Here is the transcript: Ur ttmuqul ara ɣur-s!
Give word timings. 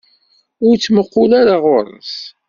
Ur 0.67 0.75
ttmuqul 0.77 1.31
ara 1.39 1.55
ɣur-s! 1.65 2.13